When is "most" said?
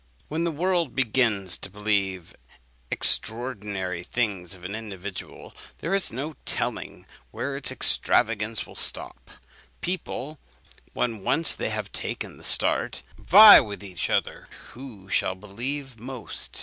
15.99-16.59